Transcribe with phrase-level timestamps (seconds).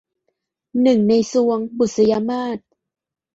[0.81, 2.57] หนึ่งในทรวง- บุษยมาส